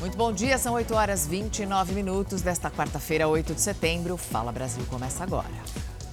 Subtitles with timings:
[0.00, 4.18] Muito bom dia, são 8 horas 29 minutos desta quarta-feira, 8 de setembro.
[4.18, 5.48] Fala Brasil começa agora.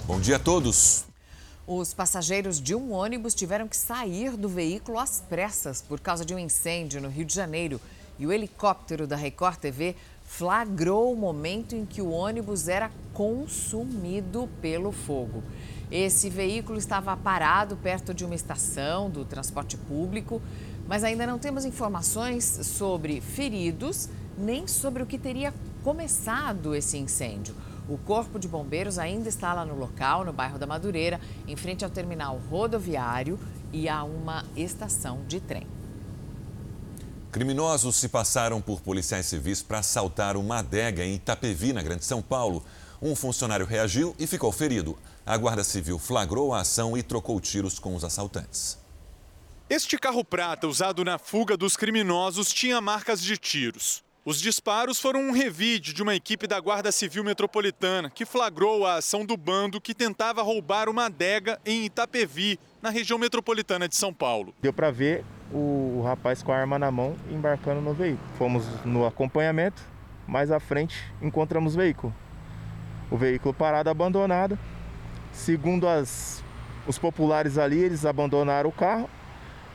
[0.05, 1.03] Bom dia a todos.
[1.67, 6.33] Os passageiros de um ônibus tiveram que sair do veículo às pressas por causa de
[6.33, 7.79] um incêndio no Rio de Janeiro.
[8.17, 14.49] E o helicóptero da Record TV flagrou o momento em que o ônibus era consumido
[14.61, 15.43] pelo fogo.
[15.91, 20.41] Esse veículo estava parado perto de uma estação do transporte público
[20.93, 24.07] mas ainda não temos informações sobre feridos
[24.37, 25.51] nem sobre o que teria
[25.83, 27.55] começado esse incêndio.
[27.89, 31.83] O Corpo de Bombeiros ainda está lá no local, no bairro da Madureira, em frente
[31.83, 33.39] ao terminal rodoviário
[33.71, 35.65] e a uma estação de trem.
[37.31, 42.21] Criminosos se passaram por policiais civis para assaltar uma adega em Itapevi, na Grande São
[42.21, 42.63] Paulo.
[43.01, 44.95] Um funcionário reagiu e ficou ferido.
[45.25, 48.82] A Guarda Civil flagrou a ação e trocou tiros com os assaltantes.
[49.75, 54.03] Este carro prata usado na fuga dos criminosos tinha marcas de tiros.
[54.23, 58.97] Os disparos foram um revide de uma equipe da Guarda Civil Metropolitana que flagrou a
[58.97, 64.13] ação do bando que tentava roubar uma adega em Itapevi, na região metropolitana de São
[64.13, 64.53] Paulo.
[64.61, 68.29] Deu para ver o, rapaz com a arma na mão embarcando no veículo.
[68.37, 69.81] Fomos no acompanhamento,
[70.27, 72.15] mais à frente encontramos o veículo.
[73.09, 74.55] O veículo parado, abandonado.
[75.31, 76.43] Segundo as,
[76.85, 79.09] os populares ali, eles abandonaram o carro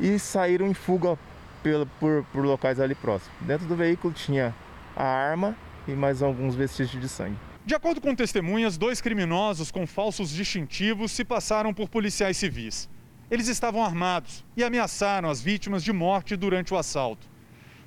[0.00, 1.18] e saíram em fuga
[1.62, 3.32] por, por, por locais ali próximos.
[3.40, 4.54] Dentro do veículo tinha
[4.96, 7.36] a arma e mais alguns vestígios de sangue.
[7.64, 12.88] De acordo com testemunhas, dois criminosos com falsos distintivos se passaram por policiais civis.
[13.30, 17.26] Eles estavam armados e ameaçaram as vítimas de morte durante o assalto.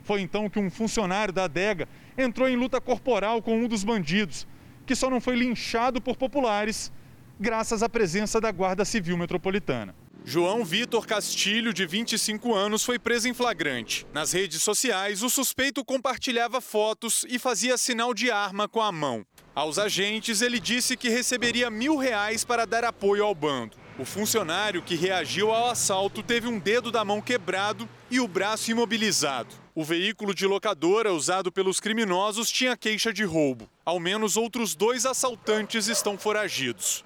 [0.04, 1.88] Foi então que um funcionário da adega
[2.18, 4.48] entrou em luta corporal com um dos bandidos,
[4.86, 6.92] que só não foi linchado por populares,
[7.40, 9.96] graças à presença da Guarda Civil Metropolitana.
[10.24, 14.06] João Vitor Castilho, de 25 anos, foi preso em flagrante.
[14.14, 19.26] Nas redes sociais, o suspeito compartilhava fotos e fazia sinal de arma com a mão.
[19.56, 23.76] Aos agentes, ele disse que receberia mil reais para dar apoio ao bando.
[23.98, 28.72] O funcionário que reagiu ao assalto teve um dedo da mão quebrado e o braço
[28.72, 29.50] imobilizado.
[29.74, 33.70] O veículo de locadora usado pelos criminosos tinha queixa de roubo.
[33.84, 37.04] Ao menos outros dois assaltantes estão foragidos.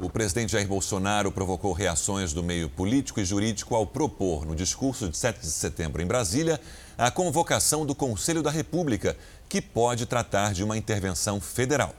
[0.00, 5.08] O presidente Jair Bolsonaro provocou reações do meio político e jurídico ao propor, no discurso
[5.08, 6.60] de 7 de setembro em Brasília,
[6.98, 9.16] a convocação do Conselho da República,
[9.48, 11.94] que pode tratar de uma intervenção federal.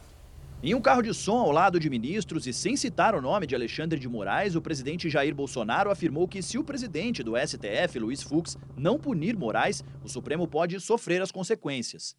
[0.61, 3.55] Em um carro de som ao lado de ministros e sem citar o nome de
[3.55, 8.21] Alexandre de Moraes, o presidente Jair Bolsonaro afirmou que se o presidente do STF, Luiz
[8.21, 12.13] Fux, não punir Moraes, o Supremo pode sofrer as consequências.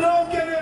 [0.00, 0.59] No, get it!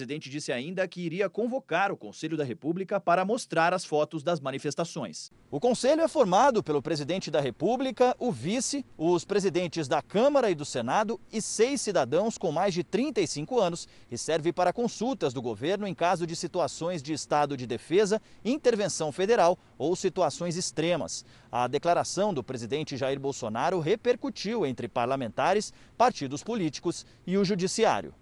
[0.00, 4.40] Presidente disse ainda que iria convocar o Conselho da República para mostrar as fotos das
[4.40, 5.30] manifestações.
[5.50, 10.54] O conselho é formado pelo presidente da República, o vice, os presidentes da Câmara e
[10.54, 15.42] do Senado e seis cidadãos com mais de 35 anos e serve para consultas do
[15.42, 21.26] governo em caso de situações de estado de defesa, intervenção federal ou situações extremas.
[21.52, 28.14] A declaração do presidente Jair Bolsonaro repercutiu entre parlamentares, partidos políticos e o judiciário.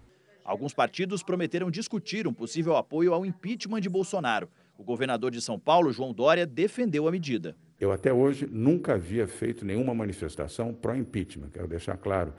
[0.49, 4.49] Alguns partidos prometeram discutir um possível apoio ao impeachment de Bolsonaro.
[4.79, 7.55] O governador de São Paulo, João Dória, defendeu a medida.
[7.79, 12.33] Eu até hoje nunca havia feito nenhuma manifestação pró-impeachment, quero deixar claro.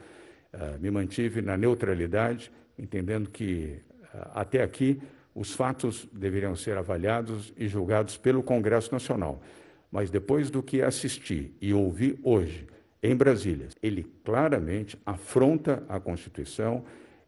[0.53, 3.81] Uh, me mantive na neutralidade, entendendo que
[4.13, 5.01] uh, até aqui
[5.33, 9.41] os fatos deveriam ser avaliados e julgados pelo Congresso Nacional.
[9.89, 12.67] Mas depois do que assisti e ouvi hoje
[13.01, 16.85] em Brasília, ele claramente afronta a Constituição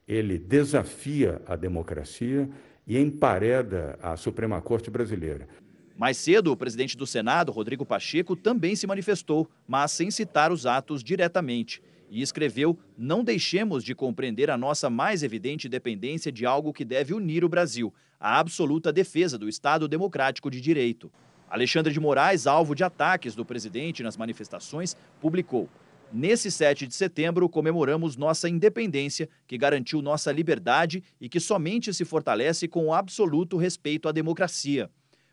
[0.06, 2.48] ele desafia a democracia
[2.86, 5.48] e empareda a Suprema Corte brasileira.
[5.96, 10.66] Mais cedo, o presidente do Senado, Rodrigo Pacheco, também se manifestou, mas sem citar os
[10.66, 11.82] atos diretamente.
[12.10, 17.14] E escreveu: Não deixemos de compreender a nossa mais evidente dependência de algo que deve
[17.14, 21.10] unir o Brasil, a absoluta defesa do Estado Democrático de Direito.
[21.48, 25.68] Alexandre de Moraes, alvo de ataques do presidente nas manifestações, publicou:
[26.14, 32.04] Nesse 7 de setembro, comemoramos nossa independência, que garantiu nossa liberdade e que somente se
[32.04, 34.90] fortalece com absoluto respeito à democracia.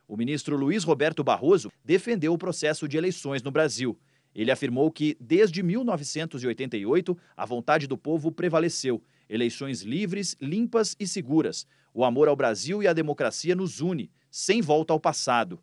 [0.07, 3.99] O ministro Luiz Roberto Barroso defendeu o processo de eleições no Brasil.
[4.33, 9.03] Ele afirmou que, desde 1988, a vontade do povo prevaleceu.
[9.27, 11.67] Eleições livres, limpas e seguras.
[11.93, 15.59] O amor ao Brasil e à democracia nos une, sem volta ao passado.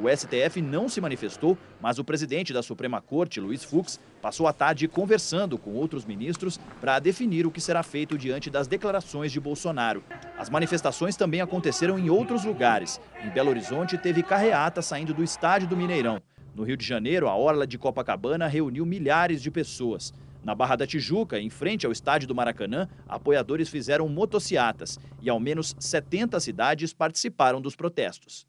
[0.00, 4.52] O STF não se manifestou, mas o presidente da Suprema Corte, Luiz Fux, passou a
[4.52, 9.40] tarde conversando com outros ministros para definir o que será feito diante das declarações de
[9.40, 10.04] Bolsonaro.
[10.38, 13.00] As manifestações também aconteceram em outros lugares.
[13.24, 16.22] Em Belo Horizonte, teve carreata saindo do estádio do Mineirão.
[16.54, 20.12] No Rio de Janeiro, a Orla de Copacabana reuniu milhares de pessoas.
[20.48, 25.38] Na Barra da Tijuca, em frente ao estádio do Maracanã, apoiadores fizeram motociatas e ao
[25.38, 28.46] menos 70 cidades participaram dos protestos.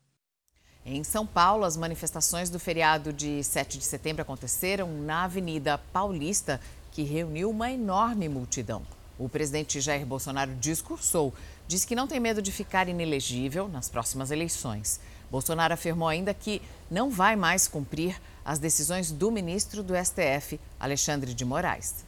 [0.85, 6.61] Em São Paulo, as manifestações do feriado de 7 de setembro aconteceram na Avenida Paulista,
[6.89, 8.81] que reuniu uma enorme multidão.
[9.19, 11.33] O presidente Jair Bolsonaro discursou,
[11.67, 15.01] disse que não tem medo de ficar inelegível nas próximas eleições.
[15.29, 21.33] Bolsonaro afirmou ainda que não vai mais cumprir as decisões do ministro do STF, Alexandre
[21.33, 22.05] de Moraes.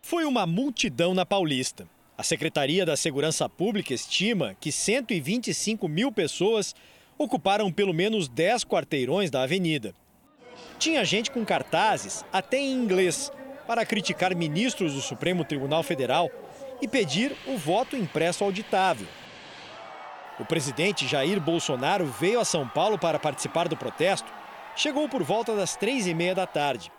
[0.00, 1.86] Foi uma multidão na Paulista.
[2.16, 6.74] A Secretaria da Segurança Pública estima que 125 mil pessoas
[7.18, 9.94] ocuparam pelo menos 10 quarteirões da avenida.
[10.78, 13.30] Tinha gente com cartazes, até em inglês,
[13.66, 16.30] para criticar ministros do Supremo Tribunal Federal
[16.80, 19.06] e pedir o voto impresso auditável.
[20.38, 24.30] O presidente Jair Bolsonaro veio a São Paulo para participar do protesto.
[24.74, 26.90] Chegou por volta das três e meia da tarde.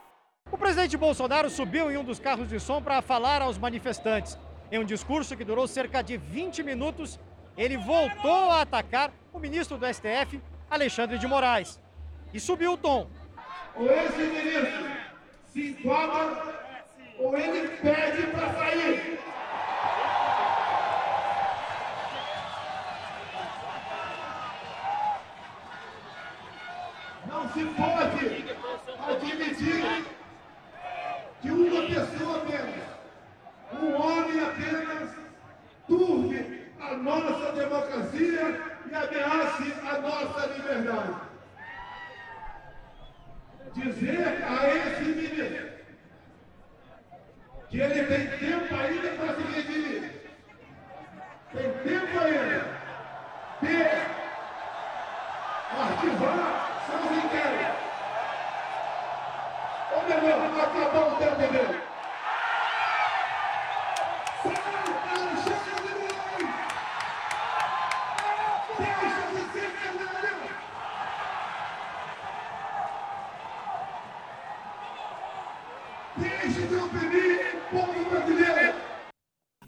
[0.50, 4.38] O presidente Bolsonaro subiu em um dos carros de som para falar aos manifestantes.
[4.72, 7.20] Em um discurso que durou cerca de 20 minutos,
[7.58, 11.80] ele voltou a atacar o ministro do STF, Alexandre de Moraes,
[12.34, 13.08] e subiu o tom.
[13.76, 15.05] Ou esse ministro
[15.56, 16.54] se enquadra
[17.18, 18.85] ou ele pede para sair.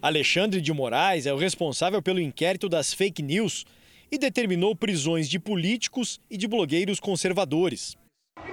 [0.07, 3.65] Alexandre de Moraes é o responsável pelo inquérito das fake news
[4.09, 7.97] e determinou prisões de políticos e de blogueiros conservadores.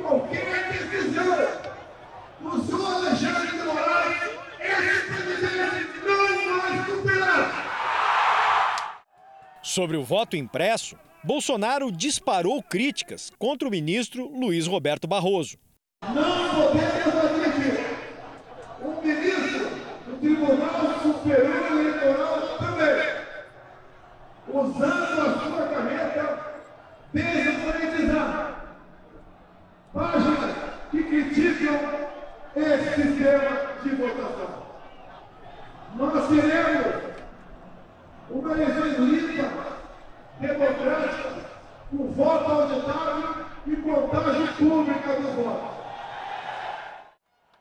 [0.03, 1.25] Qualquer decisão
[2.43, 4.17] do senhor Alexandre de Moraes,
[4.59, 7.47] esse presidente não vai superar.
[9.63, 15.57] Sobre o voto impresso, Bolsonaro disparou críticas contra o ministro Luiz Roberto Barroso.
[16.03, 17.34] Não podemos
[27.13, 28.79] desmonetizar
[29.93, 30.55] páginas
[30.91, 31.81] que criticam
[32.55, 34.65] esse sistema de votação.
[35.97, 37.03] Nós queremos
[38.31, 39.77] uma eleição limpa,
[40.41, 41.51] democrática,
[41.91, 45.75] com voto auditável e contagem pública dos votos.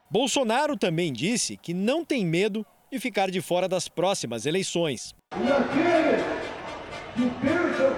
[0.09, 5.15] Bolsonaro também disse que não tem medo de ficar de fora das próximas eleições.
[5.33, 6.42] E aqueles
[7.15, 7.93] que pensam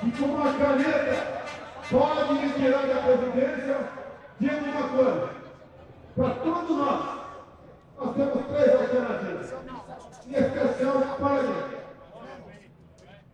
[0.00, 1.42] que com uma caneta
[1.90, 3.78] pode me tirar da presidência,
[4.40, 5.30] digo uma coisa,
[6.16, 7.20] para todos nós,
[7.98, 9.54] nós temos três alternativas,
[10.26, 11.82] em especial para mim.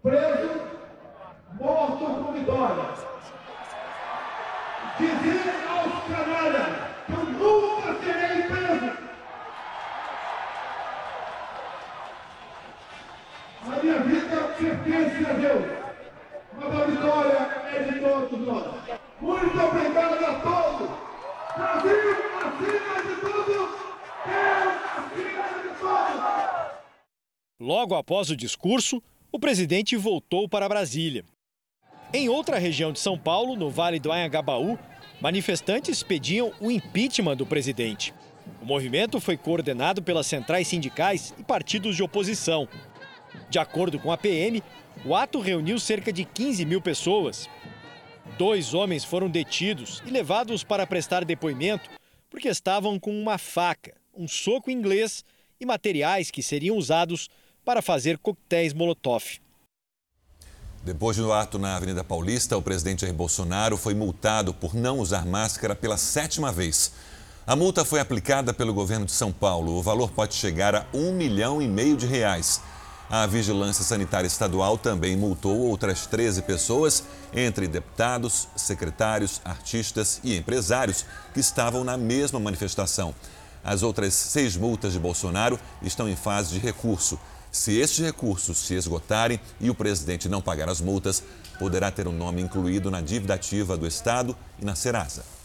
[0.03, 0.51] Preso,
[1.59, 3.09] morto com vitória.
[4.99, 6.73] Dizer aos canalhas
[7.07, 8.18] que eu nunca serei
[15.19, 15.65] pertence a Deus,
[16.55, 17.39] mas a vitória
[17.75, 18.75] é de todos nós.
[19.21, 20.89] Muito obrigado a todos.
[21.57, 23.71] Brasil, acima de tudo, Deus,
[24.97, 26.79] acima de todos.
[27.61, 31.25] Logo após o discurso, o presidente voltou para Brasília.
[32.13, 34.79] Em outra região de São Paulo, no Vale do Anhangabaú,
[35.21, 38.15] manifestantes pediam o impeachment do presidente.
[38.63, 42.67] O movimento foi coordenado pelas centrais sindicais e partidos de oposição.
[43.49, 44.63] De acordo com a PM,
[45.05, 47.49] o ato reuniu cerca de 15 mil pessoas.
[48.37, 51.89] Dois homens foram detidos e levados para prestar depoimento
[52.31, 55.25] porque estavam com uma faca, um soco inglês
[55.61, 57.29] e materiais que seriam usados
[57.65, 59.41] para fazer coquetéis Molotov.
[60.83, 65.27] Depois do ato na Avenida Paulista, o presidente Jair Bolsonaro foi multado por não usar
[65.27, 66.93] máscara pela sétima vez.
[67.47, 69.73] A multa foi aplicada pelo governo de São Paulo.
[69.73, 72.61] O valor pode chegar a um milhão e meio de reais.
[73.11, 81.07] A Vigilância Sanitária Estadual também multou outras 13 pessoas, entre deputados, secretários, artistas e empresários
[81.33, 83.15] que estavam na mesma manifestação.
[83.65, 87.19] As outras seis multas de Bolsonaro estão em fase de recurso.
[87.51, 91.23] Se estes recursos se esgotarem e o presidente não pagar as multas,
[91.59, 95.38] poderá ter o um nome incluído na dívida ativa do Estado e na Serasa.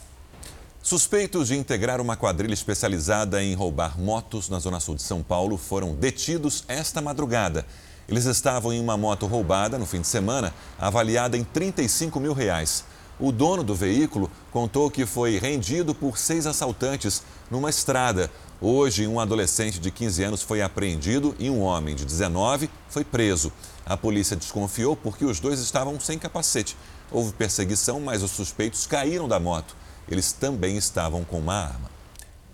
[0.84, 5.58] Suspeitos de integrar uma quadrilha especializada em roubar motos na zona sul de São Paulo
[5.58, 7.66] foram detidos esta madrugada.
[8.06, 12.84] Eles estavam em uma moto roubada no fim de semana, avaliada em 35 mil reais.
[13.18, 18.30] O dono do veículo contou que foi rendido por seis assaltantes numa estrada.
[18.60, 23.54] Hoje, um adolescente de 15 anos foi apreendido e um homem de 19 foi preso.
[23.86, 26.76] A polícia desconfiou porque os dois estavam sem capacete.
[27.10, 29.82] Houve perseguição, mas os suspeitos caíram da moto.
[30.08, 31.92] Eles também estavam com uma arma.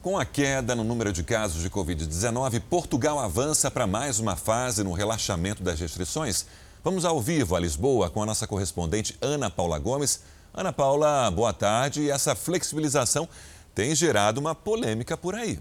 [0.02, 4.84] Com a queda no número de casos de Covid-19, Portugal avança para mais uma fase
[4.84, 6.46] no relaxamento das restrições.
[6.84, 10.24] Vamos ao vivo a Lisboa com a nossa correspondente Ana Paula Gomes.
[10.54, 12.04] Ana Paula, boa tarde.
[12.04, 13.28] E essa flexibilização
[13.76, 15.60] tem gerado uma polêmica por aí.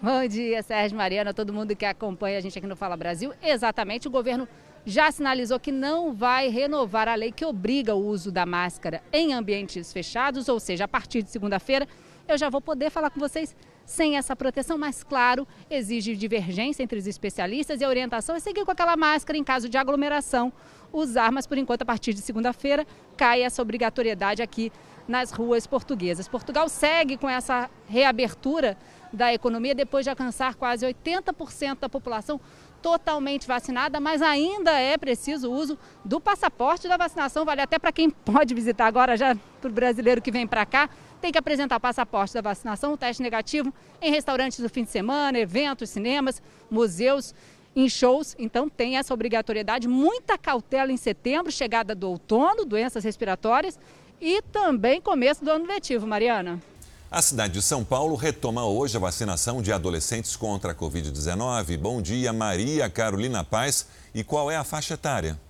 [0.00, 3.32] Bom dia, Sérgio Mariana, todo mundo que acompanha a gente aqui no Fala Brasil.
[3.42, 4.46] Exatamente, o governo
[4.84, 9.32] já sinalizou que não vai renovar a lei que obriga o uso da máscara em
[9.32, 11.86] ambientes fechados, ou seja, a partir de segunda-feira
[12.26, 13.56] eu já vou poder falar com vocês
[13.86, 18.64] sem essa proteção, mas claro, exige divergência entre os especialistas e a orientação é seguir
[18.66, 20.52] com aquela máscara em caso de aglomeração,
[20.92, 24.70] usar, mas por enquanto a partir de segunda-feira cai essa obrigatoriedade aqui
[25.08, 26.28] nas ruas portuguesas.
[26.28, 28.76] Portugal segue com essa reabertura
[29.10, 32.38] da economia depois de alcançar quase 80% da população
[32.82, 37.44] totalmente vacinada, mas ainda é preciso o uso do passaporte da vacinação.
[37.44, 40.88] Vale até para quem pode visitar agora, já para o brasileiro que vem para cá,
[41.20, 45.90] tem que apresentar passaporte da vacinação, teste negativo em restaurantes do fim de semana, eventos,
[45.90, 47.34] cinemas, museus,
[47.74, 48.34] em shows.
[48.38, 53.78] Então tem essa obrigatoriedade, muita cautela em setembro, chegada do outono, doenças respiratórias
[54.20, 56.60] e também começo do ano letivo, Mariana.
[57.10, 61.78] A cidade de São Paulo retoma hoje a vacinação de adolescentes contra a Covid-19.
[61.78, 63.86] Bom dia, Maria Carolina Paz.
[64.14, 65.40] E qual é a faixa etária?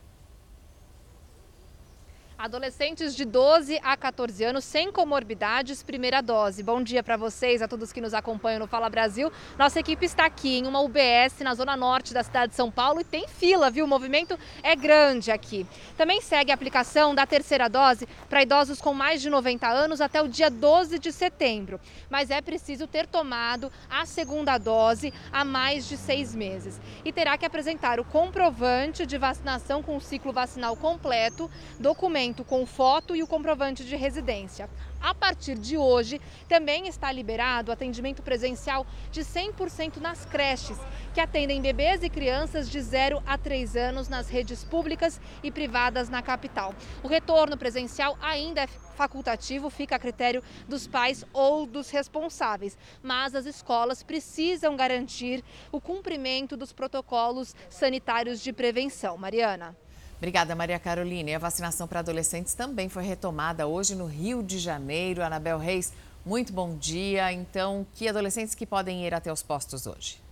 [2.38, 6.62] Adolescentes de 12 a 14 anos sem comorbidades, primeira dose.
[6.62, 9.32] Bom dia para vocês, a todos que nos acompanham no Fala Brasil.
[9.58, 13.00] Nossa equipe está aqui em uma UBS na zona norte da cidade de São Paulo
[13.00, 13.84] e tem fila, viu?
[13.84, 15.66] O movimento é grande aqui.
[15.96, 20.22] Também segue a aplicação da terceira dose para idosos com mais de 90 anos até
[20.22, 21.80] o dia 12 de setembro.
[22.08, 26.80] Mas é preciso ter tomado a segunda dose há mais de seis meses.
[27.04, 32.44] E terá que apresentar o comprovante de vacinação com o ciclo vacinal completo, documento documento
[32.44, 34.68] com foto e o comprovante de residência.
[35.00, 40.78] A partir de hoje, também está liberado o atendimento presencial de 100% nas creches,
[41.14, 46.08] que atendem bebês e crianças de 0 a 3 anos nas redes públicas e privadas
[46.08, 46.74] na capital.
[47.02, 53.34] O retorno presencial ainda é facultativo, fica a critério dos pais ou dos responsáveis, mas
[53.34, 59.16] as escolas precisam garantir o cumprimento dos protocolos sanitários de prevenção.
[59.16, 59.76] Mariana.
[60.18, 61.30] Obrigada, Maria Carolina.
[61.30, 65.22] E a vacinação para adolescentes também foi retomada hoje no Rio de Janeiro.
[65.22, 65.92] Anabel Reis,
[66.26, 67.32] muito bom dia.
[67.32, 70.27] Então, que adolescentes que podem ir até os postos hoje?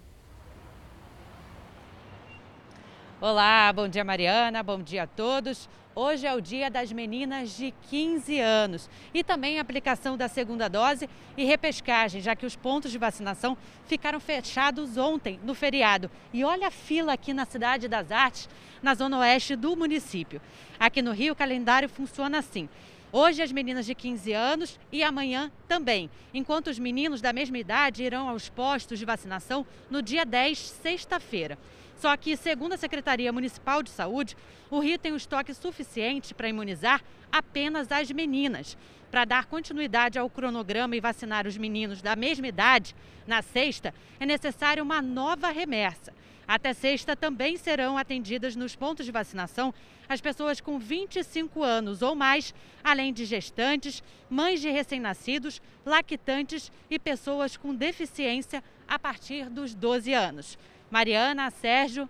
[3.19, 5.71] Olá, bom dia Mariana, bom dia a todos.
[5.95, 10.69] Hoje é o dia das meninas de 15 anos e também a aplicação da segunda
[10.69, 13.57] dose e repescagem, já que os pontos de vacinação
[13.87, 16.11] ficaram fechados ontem, no feriado.
[16.31, 18.51] E olha a fila aqui na Cidade das Artes,
[18.83, 20.39] na zona oeste do município.
[20.79, 22.69] Aqui no Rio, o calendário funciona assim.
[23.11, 28.03] Hoje as meninas de 15 anos e amanhã também, enquanto os meninos da mesma idade
[28.03, 31.57] irão aos postos de vacinação no dia 10, sexta-feira.
[31.97, 34.37] Só que, segundo a Secretaria Municipal de Saúde,
[34.71, 38.77] o Rio tem um estoque suficiente para imunizar apenas as meninas.
[39.11, 42.95] Para dar continuidade ao cronograma e vacinar os meninos da mesma idade,
[43.27, 46.13] na sexta, é necessária uma nova remessa.
[46.47, 49.75] Até sexta também serão atendidas nos pontos de vacinação
[50.09, 56.99] as pessoas com 25 anos ou mais, além de gestantes, mães de recém-nascidos, lactantes e
[56.99, 60.57] pessoas com deficiência a partir dos 12 anos.
[60.91, 62.09] Mariana, Sérgio.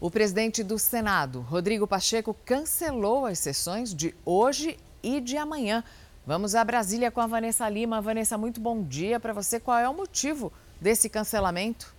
[0.00, 5.84] O presidente do Senado, Rodrigo Pacheco, cancelou as sessões de hoje e de amanhã.
[6.26, 8.00] Vamos a Brasília com a Vanessa Lima.
[8.00, 9.58] Vanessa, muito bom dia para você.
[9.58, 11.94] Qual é o motivo desse cancelamento?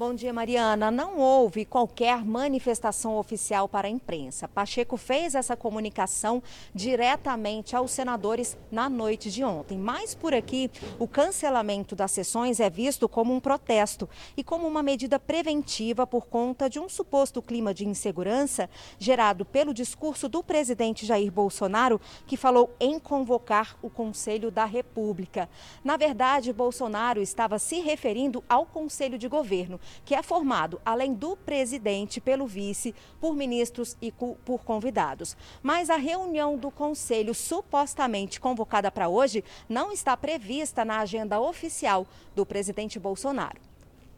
[0.00, 0.90] Bom dia, Mariana.
[0.90, 4.48] Não houve qualquer manifestação oficial para a imprensa.
[4.48, 6.42] Pacheco fez essa comunicação
[6.74, 9.76] diretamente aos senadores na noite de ontem.
[9.76, 14.82] Mas por aqui, o cancelamento das sessões é visto como um protesto e como uma
[14.82, 21.04] medida preventiva por conta de um suposto clima de insegurança gerado pelo discurso do presidente
[21.04, 25.46] Jair Bolsonaro, que falou em convocar o Conselho da República.
[25.84, 31.36] Na verdade, Bolsonaro estava se referindo ao Conselho de Governo que é formado, além do
[31.36, 35.36] presidente, pelo vice, por ministros e por convidados.
[35.62, 42.06] Mas a reunião do conselho, supostamente convocada para hoje, não está prevista na agenda oficial
[42.34, 43.58] do presidente Bolsonaro.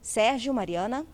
[0.01, 1.07] Sérgio, Mariana.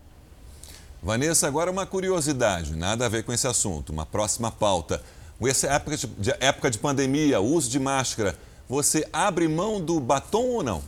[1.01, 5.01] Vanessa, agora uma curiosidade, nada a ver com esse assunto, uma próxima pauta.
[5.41, 10.63] Essa época de, época de pandemia, uso de máscara, você abre mão do batom ou
[10.63, 10.83] não?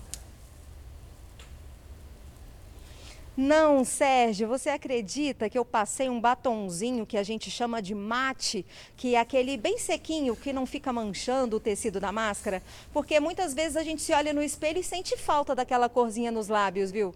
[3.35, 8.65] Não, Sérgio, você acredita que eu passei um batonzinho que a gente chama de mate,
[8.97, 12.61] que é aquele bem sequinho que não fica manchando o tecido da máscara?
[12.91, 16.49] Porque muitas vezes a gente se olha no espelho e sente falta daquela corzinha nos
[16.49, 17.15] lábios, viu?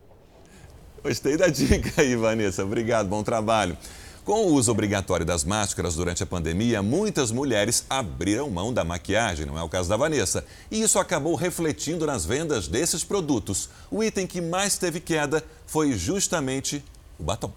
[1.04, 2.64] Gostei da dica aí, Vanessa.
[2.64, 3.78] Obrigado, bom trabalho.
[4.26, 9.46] Com o uso obrigatório das máscaras durante a pandemia, muitas mulheres abriram mão da maquiagem,
[9.46, 10.44] não é o caso da Vanessa.
[10.72, 13.70] E isso acabou refletindo nas vendas desses produtos.
[13.92, 16.84] O item que mais teve queda foi justamente
[17.20, 17.54] o batom.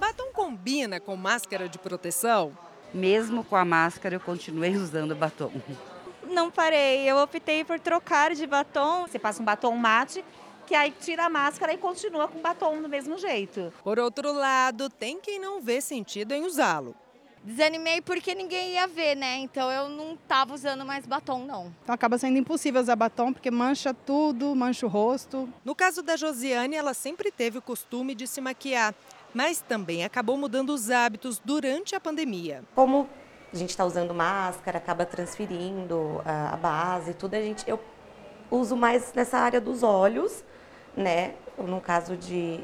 [0.00, 2.50] Batom combina com máscara de proteção?
[2.92, 5.52] Mesmo com a máscara, eu continuei usando batom.
[6.28, 9.06] Não parei, eu optei por trocar de batom.
[9.06, 10.24] Você passa um batom mate
[10.72, 13.70] que aí tira a máscara e continua com batom do mesmo jeito.
[13.84, 16.94] Por outro lado, tem quem não vê sentido em usá-lo.
[17.44, 19.36] Desanimei porque ninguém ia ver, né?
[19.36, 21.70] Então eu não tava usando mais batom, não.
[21.82, 25.46] Então acaba sendo impossível usar batom porque mancha tudo, mancha o rosto.
[25.62, 28.94] No caso da Josiane, ela sempre teve o costume de se maquiar,
[29.34, 32.64] mas também acabou mudando os hábitos durante a pandemia.
[32.74, 33.06] Como
[33.52, 37.78] a gente está usando máscara, acaba transferindo a base, tudo, a gente, eu
[38.50, 40.42] uso mais nessa área dos olhos
[40.96, 41.34] né?
[41.58, 42.60] No caso de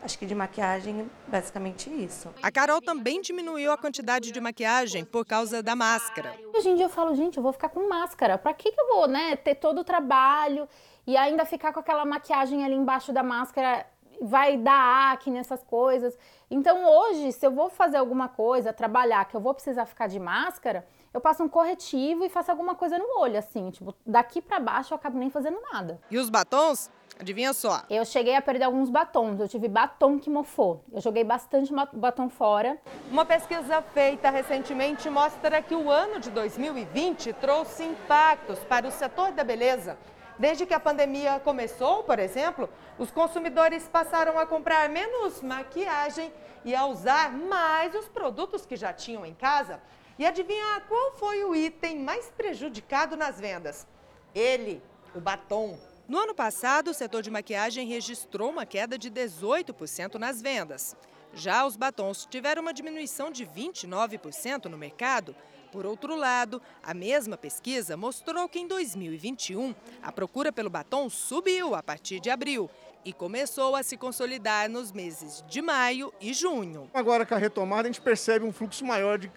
[0.00, 2.32] Acho que de maquiagem, basicamente isso.
[2.42, 6.34] A Carol também diminuiu a quantidade de maquiagem por causa da máscara.
[6.54, 8.38] Hoje em dia eu falo, gente, eu vou ficar com máscara.
[8.38, 10.68] Para que, que eu vou, né, ter todo o trabalho
[11.06, 13.86] e ainda ficar com aquela maquiagem ali embaixo da máscara?
[14.20, 16.16] Vai dar acne, essas coisas.
[16.50, 20.18] Então hoje, se eu vou fazer alguma coisa, trabalhar, que eu vou precisar ficar de
[20.18, 24.58] máscara, eu passo um corretivo e faço alguma coisa no olho, assim, tipo, daqui para
[24.60, 26.00] baixo eu acabo nem fazendo nada.
[26.10, 26.90] E os batons?
[27.18, 27.82] Adivinha só.
[27.90, 29.40] Eu cheguei a perder alguns batons.
[29.40, 30.84] Eu tive batom que mofou.
[30.92, 32.78] Eu joguei bastante batom fora.
[33.10, 39.32] Uma pesquisa feita recentemente mostra que o ano de 2020 trouxe impactos para o setor
[39.32, 39.98] da beleza.
[40.38, 46.32] Desde que a pandemia começou, por exemplo, os consumidores passaram a comprar menos maquiagem
[46.64, 49.80] e a usar mais os produtos que já tinham em casa.
[50.16, 53.84] E adivinha qual foi o item mais prejudicado nas vendas?
[54.32, 54.80] Ele,
[55.12, 55.76] o batom.
[56.08, 60.96] No ano passado, o setor de maquiagem registrou uma queda de 18% nas vendas.
[61.34, 65.36] Já os batons tiveram uma diminuição de 29% no mercado.
[65.70, 71.74] Por outro lado, a mesma pesquisa mostrou que em 2021 a procura pelo batom subiu
[71.74, 72.70] a partir de abril
[73.04, 76.88] e começou a se consolidar nos meses de maio e junho.
[76.94, 79.30] Agora, com a retomada, a gente percebe um fluxo maior de,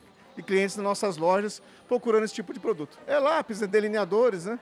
[0.48, 2.98] clientes nas nossas lojas procurando esse tipo de produto.
[3.06, 4.58] É lápis, é delineadores, né?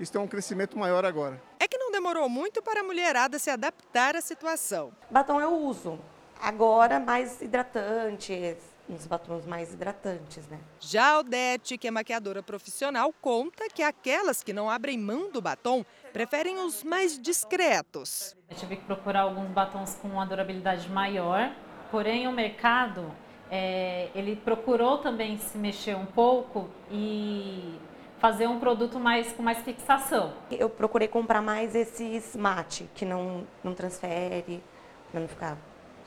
[0.00, 1.42] Isso tem um crescimento maior agora.
[1.58, 4.92] É que não demorou muito para a mulherada se adaptar à situação.
[5.10, 5.98] Batom eu uso.
[6.40, 8.56] Agora, mais hidratantes,
[8.88, 10.60] uns batons mais hidratantes, né?
[10.78, 15.42] Já a Odete, que é maquiadora profissional, conta que aquelas que não abrem mão do
[15.42, 18.36] batom preferem os mais discretos.
[18.48, 21.52] Eu tive que procurar alguns batons com uma durabilidade maior,
[21.90, 23.12] porém o mercado
[23.50, 27.78] é, ele procurou também se mexer um pouco e
[28.18, 30.34] fazer um produto mais com mais fixação.
[30.50, 34.62] Eu procurei comprar mais esses mate que não não transfere,
[35.10, 35.56] para não ficar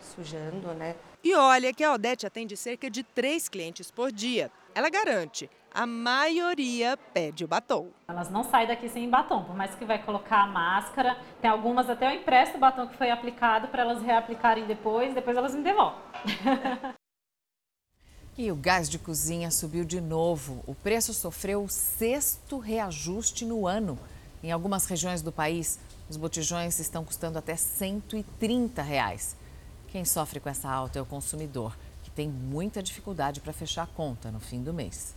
[0.02, 0.96] sujando, né?
[1.24, 4.52] E olha que a Odete atende cerca de três clientes por dia.
[4.74, 7.90] Ela garante, a maioria pede o batom.
[8.08, 11.18] Elas não saem daqui sem batom, por mais que vai colocar a máscara.
[11.40, 15.38] Tem algumas até eu empresto o batom que foi aplicado para elas reaplicarem depois, depois
[15.38, 16.00] elas me devolvem.
[18.38, 20.64] E o gás de cozinha subiu de novo.
[20.66, 24.00] O preço sofreu o sexto reajuste no ano.
[24.42, 25.78] Em algumas regiões do país,
[26.10, 29.36] os botijões estão custando até 130 reais.
[29.90, 33.88] Quem sofre com essa alta é o consumidor, que tem muita dificuldade para fechar a
[33.88, 35.14] conta no fim do mês.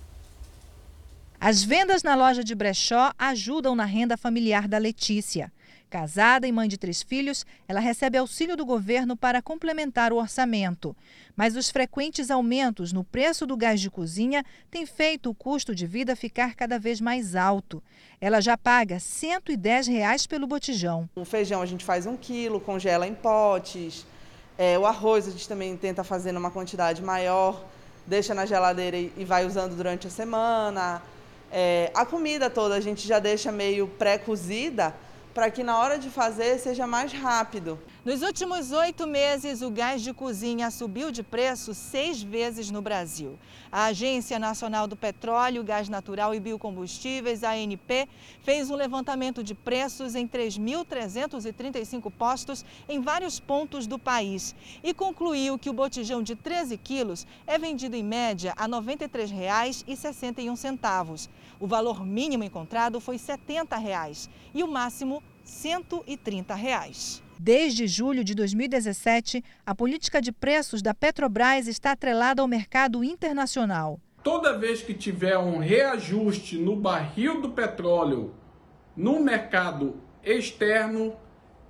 [1.46, 5.52] As vendas na loja de brechó ajudam na renda familiar da Letícia.
[5.90, 10.96] Casada e mãe de três filhos, ela recebe auxílio do governo para complementar o orçamento.
[11.36, 15.86] Mas os frequentes aumentos no preço do gás de cozinha têm feito o custo de
[15.86, 17.82] vida ficar cada vez mais alto.
[18.18, 21.10] Ela já paga 110 reais pelo botijão.
[21.14, 24.06] O feijão a gente faz um quilo, congela em potes.
[24.56, 27.62] É, o arroz a gente também tenta fazer numa quantidade maior,
[28.06, 31.02] deixa na geladeira e vai usando durante a semana.
[31.56, 34.92] É, a comida toda a gente já deixa meio pré-cozida
[35.32, 37.78] para que na hora de fazer seja mais rápido.
[38.04, 43.36] Nos últimos oito meses, o gás de cozinha subiu de preço seis vezes no Brasil.
[43.72, 48.08] A Agência Nacional do Petróleo, Gás Natural e Biocombustíveis, ANP,
[48.42, 55.58] fez um levantamento de preços em 3.335 postos em vários pontos do país e concluiu
[55.58, 61.28] que o botijão de 13 quilos é vendido em média a R$ 93,61.
[61.60, 67.22] O valor mínimo encontrado foi 70 reais, e o máximo 130 reais.
[67.38, 74.00] Desde julho de 2017, a política de preços da Petrobras está atrelada ao mercado internacional.
[74.22, 78.34] Toda vez que tiver um reajuste no barril do petróleo
[78.96, 81.14] no mercado externo,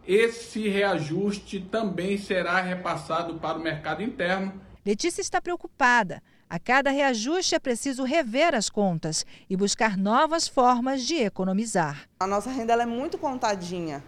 [0.07, 4.61] esse reajuste também será repassado para o mercado interno.
[4.85, 6.23] Letícia está preocupada.
[6.49, 12.09] A cada reajuste é preciso rever as contas e buscar novas formas de economizar.
[12.21, 14.03] A nossa renda é muito contadinha,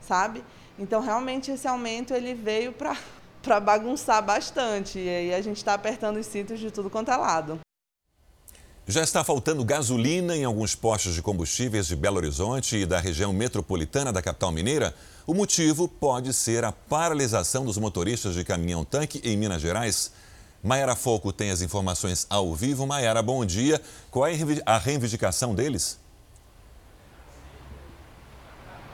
[0.00, 0.42] sabe?
[0.78, 4.98] Então, realmente, esse aumento ele veio para bagunçar bastante.
[4.98, 7.60] E aí a gente está apertando os cintos de tudo quanto é lado.
[8.86, 13.32] Já está faltando gasolina em alguns postos de combustíveis de Belo Horizonte e da região
[13.32, 14.92] metropolitana da capital mineira.
[15.24, 20.10] O motivo pode ser a paralisação dos motoristas de caminhão-tanque em Minas Gerais.
[20.62, 22.86] Maiara Foco tem as informações ao vivo.
[22.86, 23.82] Maiara, bom dia.
[24.12, 24.32] Qual é
[24.64, 26.00] a reivindicação deles?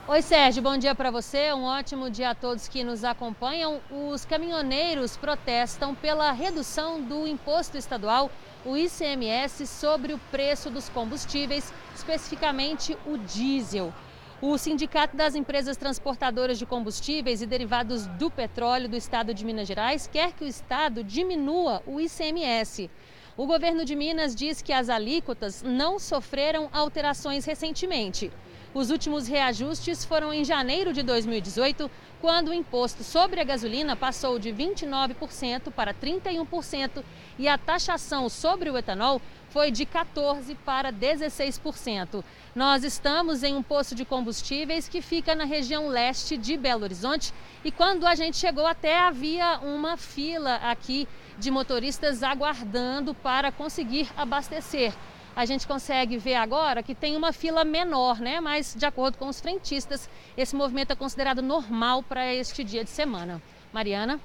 [0.07, 1.53] Oi, Sérgio, bom dia para você.
[1.53, 3.79] Um ótimo dia a todos que nos acompanham.
[3.91, 8.31] Os caminhoneiros protestam pela redução do imposto estadual,
[8.65, 13.93] o ICMS, sobre o preço dos combustíveis, especificamente o diesel.
[14.41, 19.67] O Sindicato das Empresas Transportadoras de Combustíveis e Derivados do Petróleo do Estado de Minas
[19.67, 22.89] Gerais quer que o Estado diminua o ICMS.
[23.35, 28.31] O governo de Minas diz que as alíquotas não sofreram alterações recentemente.
[28.71, 31.89] Os últimos reajustes foram em janeiro de 2018,
[32.21, 37.03] quando o imposto sobre a gasolina passou de 29% para 31%
[37.39, 42.23] e a taxação sobre o etanol foi de 14% para 16%.
[42.53, 47.33] Nós estamos em um posto de combustíveis que fica na região leste de Belo Horizonte
[47.65, 51.07] e quando a gente chegou até havia uma fila aqui
[51.39, 54.93] de motoristas aguardando para conseguir abastecer.
[55.39, 58.41] A gente consegue ver agora que tem uma fila menor, né?
[58.41, 62.89] Mas de acordo com os frentistas, esse movimento é considerado normal para este dia de
[62.89, 63.41] semana.
[63.71, 64.19] Mariana?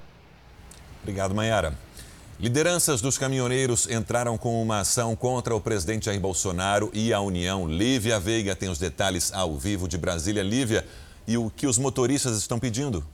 [1.01, 1.73] Obrigado, Mayara.
[2.37, 7.65] Lideranças dos caminhoneiros entraram com uma ação contra o presidente Jair Bolsonaro e a União.
[7.65, 10.43] Lívia Veiga tem os detalhes ao vivo de Brasília.
[10.43, 10.85] Lívia,
[11.25, 13.05] e o que os motoristas estão pedindo?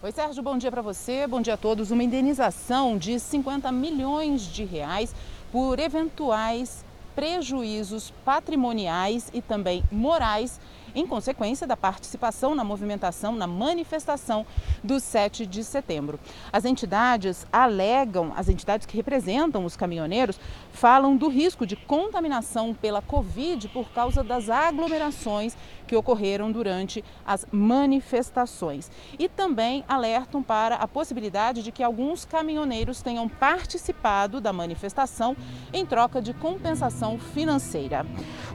[0.00, 1.90] Oi, Sérgio, bom dia para você, bom dia a todos.
[1.90, 5.12] Uma indenização de 50 milhões de reais
[5.50, 6.84] por eventuais
[7.16, 10.60] prejuízos patrimoniais e também morais
[10.94, 14.46] em consequência da participação na movimentação, na manifestação
[14.84, 16.20] do 7 de setembro.
[16.52, 20.38] As entidades alegam, as entidades que representam os caminhoneiros,
[20.78, 25.56] falam do risco de contaminação pela Covid por causa das aglomerações
[25.88, 28.88] que ocorreram durante as manifestações.
[29.18, 35.36] E também alertam para a possibilidade de que alguns caminhoneiros tenham participado da manifestação
[35.72, 38.06] em troca de compensação financeira.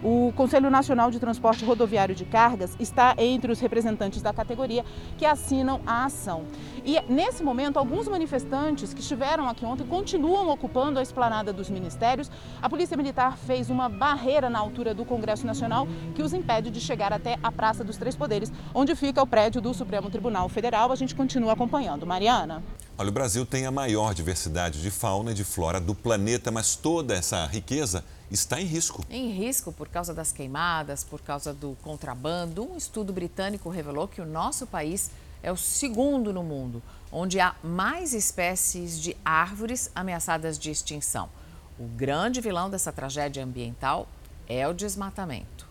[0.02, 4.86] O Conselho Nacional de Transporte Rodoviário de Cargas está entre os representantes da categoria
[5.18, 6.46] que assinam a ação.
[6.86, 12.13] E nesse momento, alguns manifestantes que estiveram aqui ontem continuam ocupando a esplanada dos ministérios.
[12.62, 16.80] A Polícia Militar fez uma barreira na altura do Congresso Nacional que os impede de
[16.80, 20.92] chegar até a Praça dos Três Poderes, onde fica o prédio do Supremo Tribunal Federal.
[20.92, 22.06] A gente continua acompanhando.
[22.06, 22.64] Mariana.
[22.96, 26.76] Olha, o Brasil tem a maior diversidade de fauna e de flora do planeta, mas
[26.76, 29.04] toda essa riqueza está em risco.
[29.10, 32.72] Em risco por causa das queimadas, por causa do contrabando.
[32.72, 35.10] Um estudo britânico revelou que o nosso país
[35.42, 41.30] é o segundo no mundo, onde há mais espécies de árvores ameaçadas de extinção.
[41.80, 44.08] O grande vilão dessa tragédia ambiental
[44.48, 45.68] é o desmatamento.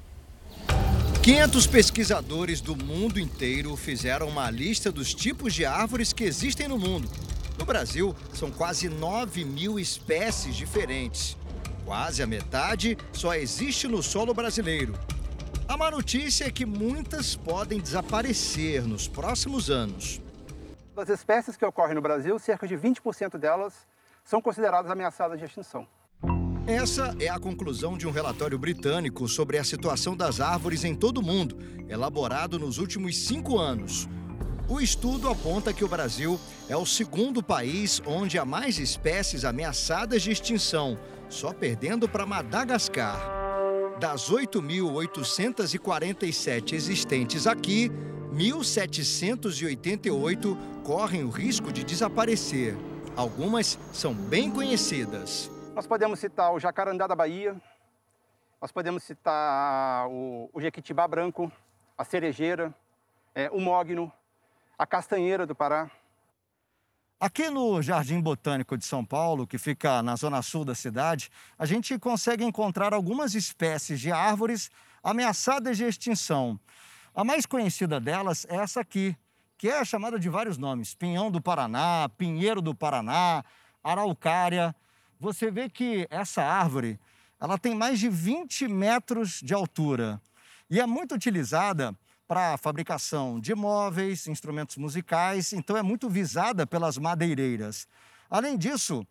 [1.23, 6.77] 500 pesquisadores do mundo inteiro fizeram uma lista dos tipos de árvores que existem no
[6.77, 7.09] mundo.
[7.57, 11.37] No Brasil, são quase 9 mil espécies diferentes.
[11.85, 14.99] Quase a metade só existe no solo brasileiro.
[15.69, 20.21] A má notícia é que muitas podem desaparecer nos próximos anos.
[20.97, 23.92] Das espécies que ocorrem no Brasil, cerca de 20% delas
[24.25, 25.87] são consideradas ameaçadas de extinção.
[26.67, 31.19] Essa é a conclusão de um relatório britânico sobre a situação das árvores em todo
[31.19, 31.59] o mundo,
[31.89, 34.09] elaborado nos últimos cinco anos.
[34.69, 40.23] O estudo aponta que o Brasil é o segundo país onde há mais espécies ameaçadas
[40.23, 40.97] de extinção,
[41.29, 43.19] só perdendo para Madagascar.
[43.99, 47.91] Das 8.847 existentes aqui,
[48.33, 52.77] 1.788 correm o risco de desaparecer.
[53.15, 55.51] Algumas são bem conhecidas.
[55.75, 57.61] Nós podemos citar o jacarandá da Bahia,
[58.61, 61.53] nós podemos citar o, o jequitibá branco,
[61.97, 62.75] a cerejeira,
[63.35, 64.11] é, o mogno,
[64.79, 65.91] a castanheira do Pará.
[67.21, 71.67] Aqui no Jardim Botânico de São Paulo, que fica na zona sul da cidade, a
[71.67, 74.71] gente consegue encontrar algumas espécies de árvores
[75.03, 76.59] ameaçadas de extinção.
[77.15, 79.15] A mais conhecida delas é essa aqui,
[79.63, 83.45] que é chamada de vários nomes: pinhão do Paraná, pinheiro do Paraná,
[83.81, 84.75] araucária.
[85.21, 86.99] Você vê que essa árvore
[87.41, 90.21] ela tem mais de 20 metros de altura
[90.69, 91.97] e é muito utilizada
[92.27, 97.87] para fabricação de móveis, instrumentos musicais, então é muito visada pelas madeireiras.
[98.29, 99.07] Além disso,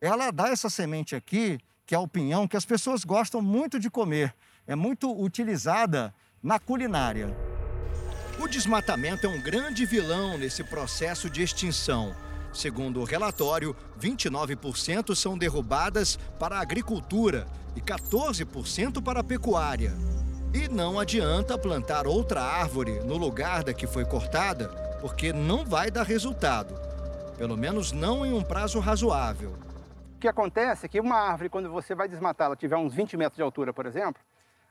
[0.00, 3.90] ela dá essa semente aqui, que é o pinhão, que as pessoas gostam muito de
[3.90, 4.32] comer.
[4.68, 7.55] É muito utilizada na culinária.
[8.38, 12.14] O desmatamento é um grande vilão nesse processo de extinção.
[12.52, 19.94] Segundo o relatório, 29% são derrubadas para a agricultura e 14% para a pecuária.
[20.52, 24.68] E não adianta plantar outra árvore no lugar da que foi cortada,
[25.00, 26.78] porque não vai dar resultado.
[27.38, 29.54] Pelo menos não em um prazo razoável.
[30.14, 33.16] O que acontece é que uma árvore, quando você vai desmatar, ela tiver uns 20
[33.16, 34.22] metros de altura, por exemplo,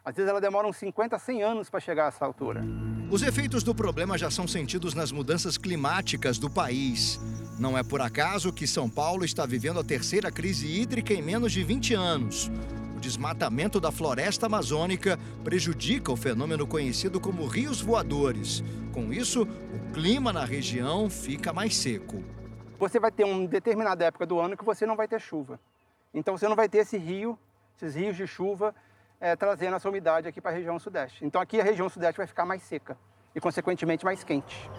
[0.06, 2.64] às vezes ela demora uns 50, 100 anos para chegar a essa altura.
[3.10, 7.20] Os efeitos do problema já são sentidos nas mudanças climáticas do país.
[7.60, 11.52] Não é por acaso que São Paulo está vivendo a terceira crise hídrica em menos
[11.52, 12.52] de 20 anos
[13.06, 18.64] desmatamento da floresta amazônica prejudica o fenômeno conhecido como rios voadores.
[18.92, 22.24] Com isso, o clima na região fica mais seco.
[22.80, 25.60] Você vai ter uma determinada época do ano que você não vai ter chuva.
[26.16, 27.38] Então você não vai ter esse rio,
[27.78, 28.74] esses rios de chuva,
[29.20, 31.26] é, trazendo essa umidade aqui para a região sudeste.
[31.26, 32.98] Então aqui a região sudeste vai ficar mais seca
[33.34, 34.70] e, consequentemente, mais quente.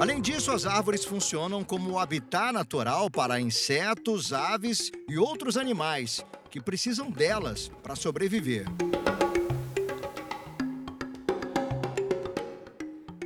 [0.00, 6.60] Além disso, as árvores funcionam como habitat natural para insetos, aves e outros animais que
[6.60, 8.64] precisam delas para sobreviver.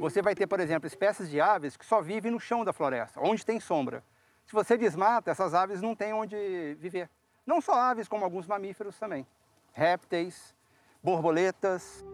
[0.01, 3.21] Você vai ter, por exemplo, espécies de aves que só vivem no chão da floresta,
[3.23, 4.03] onde tem sombra.
[4.47, 7.09] Se você desmata, essas aves não têm onde viver.
[7.47, 9.27] Não só aves, como alguns mamíferos também.
[9.73, 10.55] Répteis,
[11.03, 12.05] borboletas.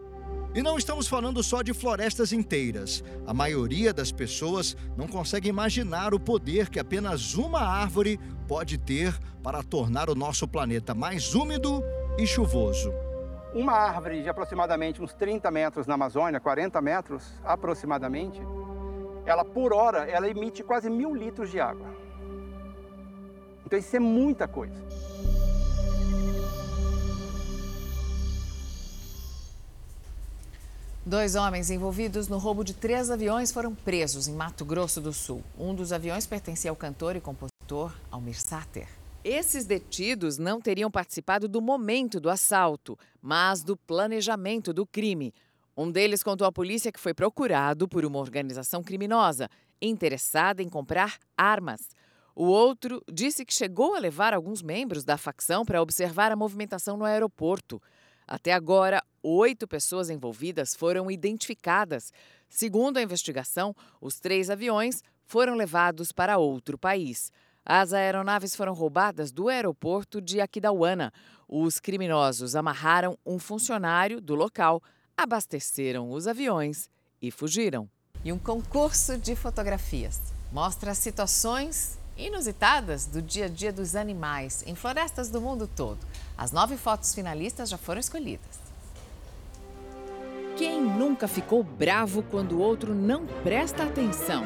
[0.55, 3.03] E não estamos falando só de florestas inteiras.
[3.27, 9.13] A maioria das pessoas não consegue imaginar o poder que apenas uma árvore pode ter
[9.43, 11.83] para tornar o nosso planeta mais úmido
[12.17, 12.91] e chuvoso.
[13.53, 18.41] Uma árvore de aproximadamente uns 30 metros na Amazônia, 40 metros aproximadamente,
[19.25, 21.87] ela por hora ela emite quase mil litros de água.
[23.65, 24.81] Então isso é muita coisa.
[31.09, 35.43] Dois homens envolvidos no roubo de três aviões foram presos em Mato Grosso do Sul.
[35.57, 38.87] Um dos aviões pertencia ao cantor e compositor Almir Sater.
[39.23, 45.33] Esses detidos não teriam participado do momento do assalto, mas do planejamento do crime.
[45.75, 49.49] Um deles contou à polícia que foi procurado por uma organização criminosa
[49.81, 51.89] interessada em comprar armas.
[52.35, 56.95] O outro disse que chegou a levar alguns membros da facção para observar a movimentação
[56.95, 57.81] no aeroporto.
[58.31, 62.13] Até agora, oito pessoas envolvidas foram identificadas.
[62.47, 67.31] Segundo a investigação, os três aviões foram levados para outro país.
[67.65, 71.11] As aeronaves foram roubadas do aeroporto de Aquidauana.
[71.47, 74.79] Os criminosos amarraram um funcionário do local,
[75.17, 76.87] abasteceram os aviões
[77.19, 77.89] e fugiram.
[78.23, 80.19] E um concurso de fotografias
[80.51, 85.99] mostra situações inusitadas do dia a dia dos animais em florestas do mundo todo.
[86.37, 88.59] As nove fotos finalistas já foram escolhidas.
[90.57, 94.43] Quem nunca ficou bravo quando o outro não presta atenção?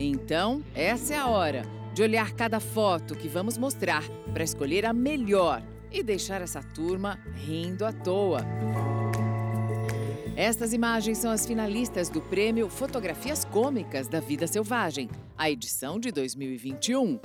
[0.00, 4.02] Então, essa é a hora de olhar cada foto que vamos mostrar
[4.32, 8.40] para escolher a melhor e deixar essa turma rindo à toa.
[10.38, 16.12] Estas imagens são as finalistas do prêmio Fotografias Cômicas da Vida Selvagem, a edição de
[16.12, 17.18] 2021.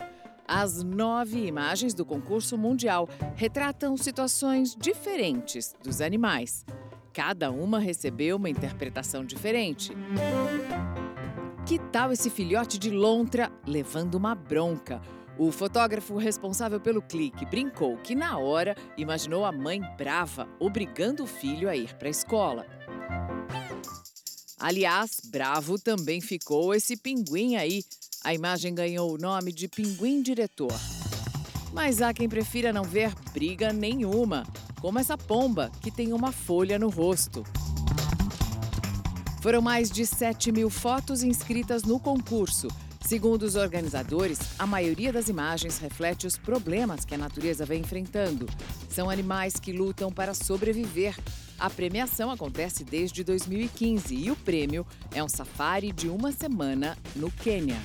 [0.47, 6.65] As nove imagens do concurso mundial retratam situações diferentes dos animais.
[7.13, 9.95] Cada uma recebeu uma interpretação diferente.
[11.67, 14.99] Que tal esse filhote de lontra levando uma bronca?
[15.37, 21.27] O fotógrafo responsável pelo clique brincou que, na hora, imaginou a mãe brava obrigando o
[21.27, 22.65] filho a ir para a escola.
[24.63, 27.83] Aliás, bravo também ficou esse pinguim aí.
[28.23, 30.71] A imagem ganhou o nome de pinguim diretor.
[31.73, 34.47] Mas há quem prefira não ver briga nenhuma,
[34.79, 37.43] como essa pomba que tem uma folha no rosto.
[39.41, 42.69] Foram mais de 7 mil fotos inscritas no concurso.
[43.05, 48.47] Segundo os organizadores, a maioria das imagens reflete os problemas que a natureza vem enfrentando.
[48.89, 51.17] São animais que lutam para sobreviver.
[51.59, 57.31] A premiação acontece desde 2015 e o prêmio é um safari de uma semana no
[57.31, 57.79] Quênia.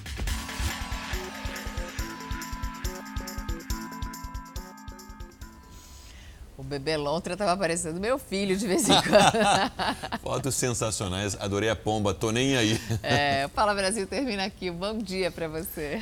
[6.58, 10.18] O bebê lontra estava parecendo meu filho de vez em quando.
[10.20, 11.36] Fotos sensacionais.
[11.38, 12.80] Adorei a pomba, tô nem aí.
[13.00, 14.68] É, o Fala Brasil termina aqui.
[14.68, 15.96] Bom dia para você.